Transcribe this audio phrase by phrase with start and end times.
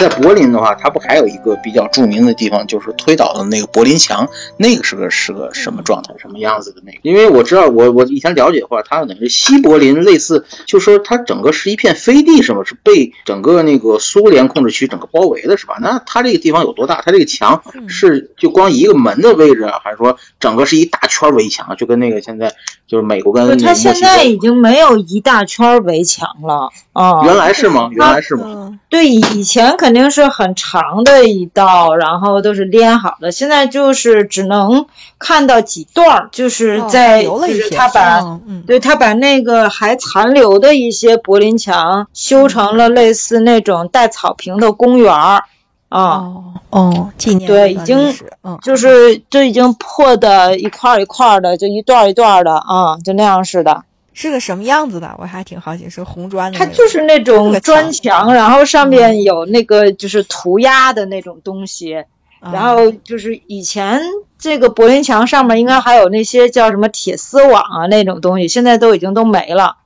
[0.00, 6.98] 在柏林的话，它不还有一个比较著名的地方，就是推倒的那个柏林墙，那个是个是个什么状态、什么样子的那个？
[7.02, 12.62] 因为我知道，我我以前了解的话，它等于西柏林类似，就说它整个是一片飞地，是吗？
[12.64, 15.76] 是被整个那个苏联控制区整个包围的，是吧？
[15.80, 17.02] 那它这个地方有多大？
[17.04, 21.76] 它这个墙是就光一个门的位置啊，还是说整个是一大圈围墙？
[21.76, 22.54] 就跟那个现在
[22.86, 27.24] 就是美国跟那个它现在已经没有一大圈围墙了啊。
[27.24, 27.90] 原来是吗？
[27.92, 28.78] 原来是吗？
[28.88, 33.32] 对，以前肯定是很长的一道，然后都是连好的。
[33.32, 34.86] 现在就是只能
[35.18, 45.44] 看到几段，就是在就是他把，对他把那个还残留的一些柏林墙修成了类似那种带草坪的公园儿
[45.88, 46.24] 啊。
[46.70, 48.14] 哦，纪念对，已经
[48.62, 53.82] 就是就已经破的一块一块的，就一段一段的啊，就那样似的。
[54.12, 55.14] 是个什么样子的？
[55.18, 56.58] 我还挺好奇，是红砖的。
[56.58, 62.04] 它就是那种砖墙，然后上面有那个就是涂鸦的那种东西，
[62.40, 64.00] 然后就是以前
[64.38, 69.76] 这个柏林墙上面应该还有那些叫什么铁丝网啊那种东西，现在都已经都没了，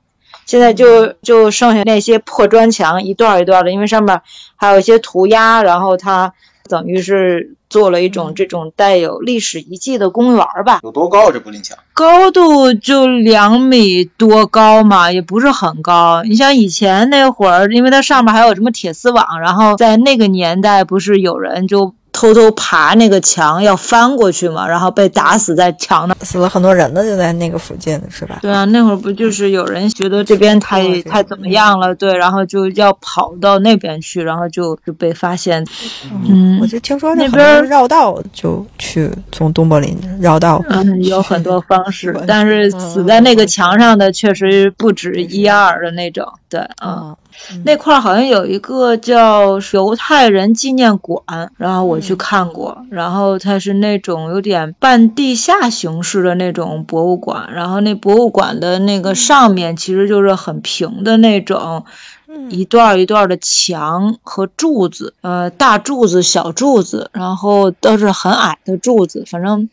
[0.45, 4.21] 现在就就剩下那些破砖墙，一段一段的，因为上面
[4.55, 6.33] 还有一些涂鸦，然后它
[6.67, 7.55] 等于是。
[7.75, 10.79] 做了一种这种带有历史遗迹的公园吧？
[10.81, 11.31] 有多高啊？
[11.33, 16.23] 这柏林墙高度就两米多高嘛，也不是很高。
[16.23, 21.93] 你像以前那会儿，因为它上面还有什么铁丝网，然后在那个年代，不是有人就。
[22.15, 28.39] 偷偷爬那个墙要翻过去嘛，然后被打死在墙那，死了很多人呢，就在那个附近，是吧？
[28.41, 35.65] 对啊，那会儿不就是有人觉得这边太太怎么样了，对，然后就要跑到那边去，然后就就被发现。
[36.25, 47.13] 嗯，我就听说那边绕道就去从东柏林绕道，嗯，有很多方式，但是死在那个墙上的确实不止一二的那种，对，嗯。
[47.63, 61.85] 那块儿好像有一个叫犹太人纪念馆，然后我去看过，然后它是那种有点半地下形式的那种博物馆，然后那博物馆的那个上面其实就是很平的那种。
[62.49, 69.23] 一段一段的墙和柱子，呃，大柱子、小柱子，然后都是很矮的柱子。
[69.25, 69.69] 反正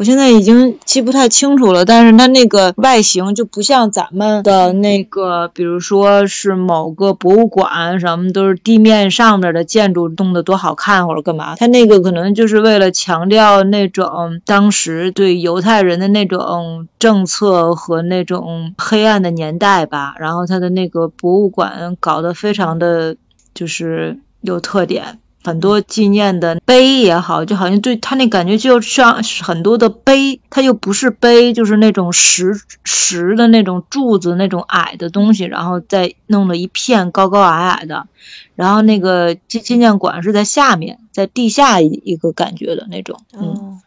[0.00, 11.54] 我现在已经记不太清楚了，但是它那个外形就不像咱们的那个，比如说是某个博物馆，什么都是地面上面的建筑弄得多好看或者干嘛。
[11.56, 20.14] 它那个可能就是为了强调那种当时对犹太人的那种政策和那种黑暗的年代吧。
[20.18, 21.96] 然后它的那个博物馆。
[22.00, 23.16] 搞得非常的
[23.52, 38.06] 就是有特点，很多纪念的碑也好，就好像对他那感觉就像很多的碑，它又不是碑，就是那种石石的那种柱子那种矮的东西，然后再弄了一片高高矮矮的，
[38.54, 43.80] 然后那个纪纪念馆是在下面，在地下一个感觉的那种，嗯，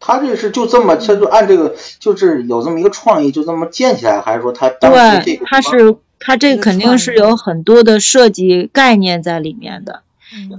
[0.00, 5.96] 他这是就这么，他就按这个就是有这么一个创意，就这么建起来，还是说他对他是。
[6.18, 10.00] 他这肯定是有很多的设计概念在里面的，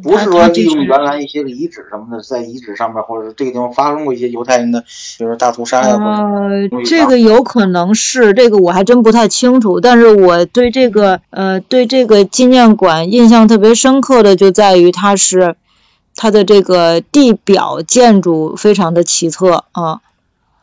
[0.02, 4.82] 不是说利用原来一些个遗址什么的，在遗址上面或者这个地方发生过一些犹太人的，
[5.18, 5.96] 比如说大屠杀呀。
[5.96, 9.82] 呃，这个有可能是这个，我还真不太清楚。
[9.82, 15.56] 但是我对这个呃，对这个纪念馆印象特别深刻的就在于它是
[16.16, 20.02] 它的这个地表建筑非常的奇特啊。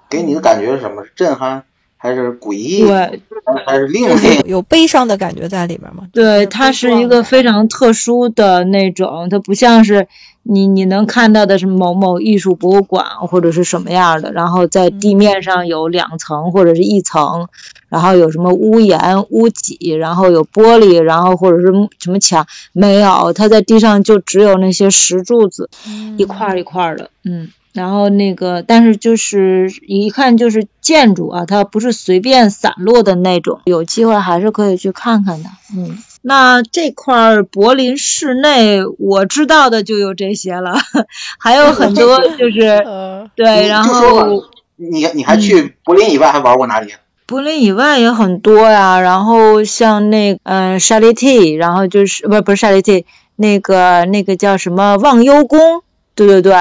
[0.09, 1.05] 给你的感觉是什么？
[1.15, 1.65] 震撼？
[2.05, 3.23] 还是诡异，对，
[3.65, 6.05] 还是另类，有悲伤的感觉在里边吗？
[6.13, 10.07] 对，它是一个非常特殊的那种，它不像是
[10.43, 17.49] 你你能看到的是某某艺术博物馆或者是什么样的，然后在地面上有两层或者是一层，
[17.89, 25.71] 然后有什么屋檐、屋脊，然后有玻璃，然后或者是什么墙，没有，它在地上就只有那些石柱子，
[26.19, 27.49] 一块一块的，嗯。
[27.75, 35.51] 然后那个，但是就是一看就是建筑啊，它不是随便散落的那种，有机会还是可以去看看的。
[35.77, 40.75] 嗯，那这块柏林市内我知道的就有这些了，
[41.39, 42.87] 还有很多就是
[43.35, 44.45] 对，然后
[44.77, 46.95] 你你还去柏林以外还玩过哪里？
[47.27, 55.83] 柏林以外也很多呀，然后像那嗯沙利蒂，然后就是不是不是沙利蒂，那个那个叫什么忘忧宫，
[56.15, 56.53] 对对对，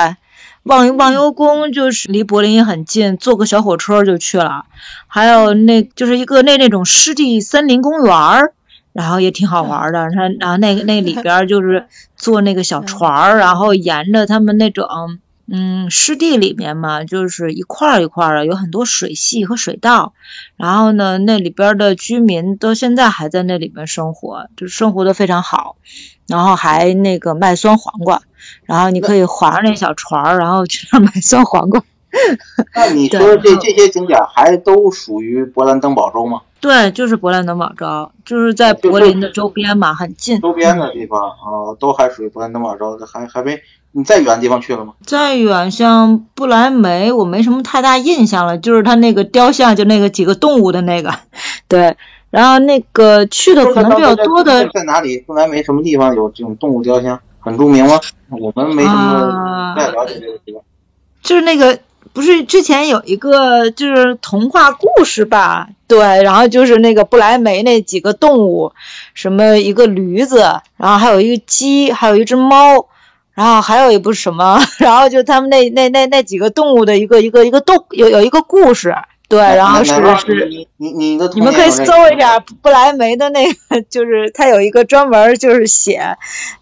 [0.64, 4.66] 忘忘忧宫就是离柏林也很近，坐个小火车就去了。
[5.08, 8.54] 还有那就是一个那那种湿地森林公园儿，
[8.94, 10.10] 然后也挺好玩的。
[10.12, 14.88] 它然后那个那里边就是坐那个小船儿，然后沿着他们那种。
[15.46, 20.14] 嗯，湿地里面嘛，就是一块一块的，有很多水系和水稻。
[20.56, 25.76] 然后呢，那里边的居民到现在还在那里面生活，就生活的非常好。
[26.28, 28.22] 然后还那个卖酸黄瓜，
[28.64, 31.84] 然后你可以划着那小船，然后去那买酸黄瓜。
[32.74, 36.44] 那你说这这些景点还都属于勃兰登堡州吗？
[36.62, 40.40] 对，就是勃兰登堡州，就是在柏林的周边嘛，很近。
[40.40, 43.62] 周边的地方啊，都还属于勃兰登堡州，还还没。
[43.96, 44.94] 你再远的地方去了吗？
[45.06, 48.58] 再远，像不来梅，我没什么太大印象了。
[48.58, 51.14] 就是它那个雕像，就那个几个动物的那个，
[51.70, 51.96] 对。
[52.32, 55.20] 然后那个去的可能比较多的，在哪里？
[55.20, 57.20] 不来梅什么地方有这种动物雕像？
[57.40, 58.00] 很著名吗？
[58.32, 60.64] 我们没什么太了解这个地方。
[61.22, 61.78] 就是那个，
[62.12, 65.70] 不是之前有一个就是童话故事吧？
[65.88, 68.72] 对，然后就是那个不来梅那几个动物，
[69.14, 70.40] 什么一个驴子，
[70.78, 72.88] 然后还有一个鸡，还有一只猫。
[73.34, 74.60] 然后还有一部什么？
[74.80, 78.96] 然后就他们那那那那几个动物的一个一个一个动有有一个故事。
[79.34, 86.18] 对，然后是是，你你你的你们可以搜一下不来梅的那个，就是他有一个专门就是写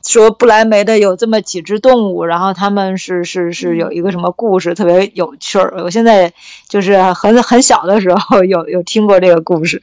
[0.07, 5.81] 说不来梅的有这么几只动物，然后他们是是是有一个什么故事，特别有趣儿。
[5.83, 6.31] 我现在
[6.69, 9.81] 就是很很小的时候有有听过这个故事，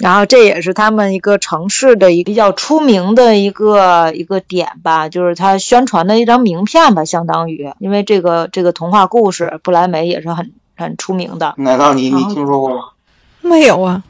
[0.00, 10.50] 然后这也是他们一个城市的一个比较出名的一个一个点吧，就是他宣传的一张名片吧，相当于，因为这个这个童话故事不来梅也是很。
[10.82, 12.76] 很出名的，奶酪，你你听说过吗？
[13.40, 14.00] 没有啊，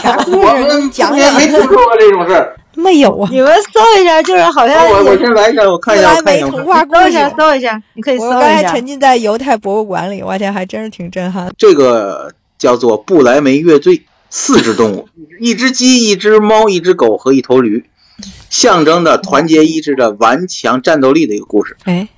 [0.00, 0.88] 啥故事？
[0.90, 1.34] 讲讲。
[1.34, 3.28] 没听说过这种事没有啊。
[3.30, 6.14] 你们搜一下，就是好像我我先来一下，我看一下。
[6.14, 8.36] 来梅童话搜一下，搜一下，你可以搜一下。
[8.36, 11.52] 我刚才沉浸在犹太博物馆里，我天，还真是挺震撼。
[11.58, 15.08] 这个叫做布莱梅乐队，四只动物，
[15.38, 17.84] 一只鸡，一只猫，一只狗和一头驴，
[18.48, 21.76] 象征着团结一致的顽强战斗力的一个故事。
[21.84, 22.08] 哎。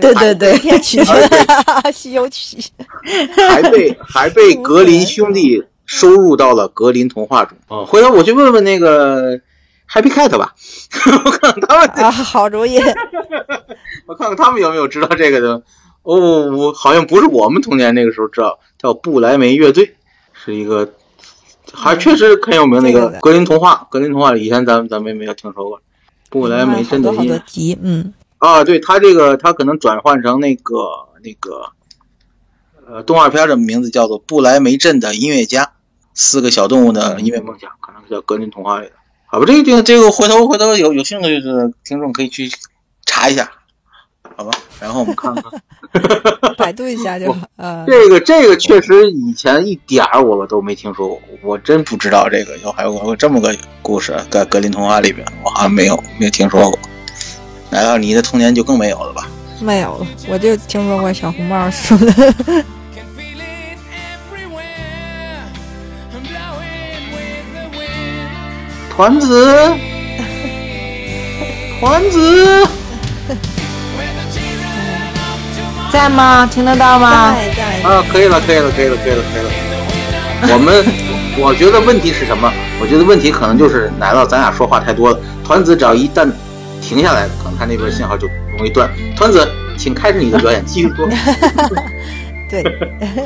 [0.00, 0.56] 对对对，
[1.92, 2.64] 西游记
[3.48, 7.56] 还被还被格林兄弟收入到了格林童话中。
[7.68, 9.36] 哦，回头我去问问那个
[9.90, 10.54] Happy Cat 吧，
[11.24, 12.78] 我看看他们啊，好主意。
[14.06, 15.62] 我看看他们有没有知道这个的。
[16.02, 19.94] 哦，我好像不是我们童年那个时候知道，叫布莱梅乐队，
[20.32, 20.88] 是一个
[21.72, 23.86] 还确实很有名那个格林童话。
[23.90, 25.80] 格林童话以前咱们咱们没有听说过。
[26.30, 28.12] 布莱梅真的好多集，嗯。
[28.38, 30.74] 啊，对他这个，他可能转换成那个
[31.22, 31.72] 那个，
[32.86, 35.64] 呃，动画片的名字叫做《布莱梅镇的音乐家》，
[36.14, 38.92] 四个小动物的音乐梦想，可能是叫格林童话里的。
[39.26, 42.50] 好吧，这个这个回头回头有有兴趣的听众可以去
[43.04, 43.50] 查一下，
[44.36, 44.52] 好吧？
[44.78, 45.44] 然后我们看看，
[46.56, 47.34] 百度一下就。
[47.56, 56.78] 呃，这个这个确实以前一点儿我都没听说过，我真不知道这个有还有个这么个故事在格林童话里边，我好像没有没有听说过。
[57.76, 59.28] 难道你的童年就更没有了吧？
[59.60, 62.10] 没有了，我就听说过小红帽说的。
[68.96, 69.74] 团子，
[71.78, 72.66] 团子，
[75.92, 76.48] 在吗？
[76.50, 77.36] 听得到吗？
[77.84, 79.50] 啊，可以了，可以了，可以了，可以了，可以了。
[80.54, 80.82] 我们，
[81.36, 82.50] 我觉得问题是什么？
[82.80, 85.18] 我觉得问题可能就是奶酪，咱俩说话太多了。
[85.44, 86.32] 团子只要一旦。
[86.86, 88.88] 停下来，可能他那边信号就容易断。
[89.16, 89.44] 团子，
[89.76, 91.08] 请开始你的表演，继续说。
[92.48, 92.62] 对，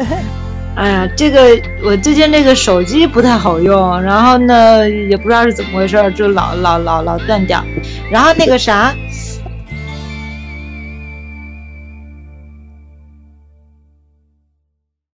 [0.74, 7.62] 哎呀，这个我最近这个手机不太好用，然后呢，也不知道是怎么回事，就老老老老断掉。
[8.10, 8.94] 然后那个啥，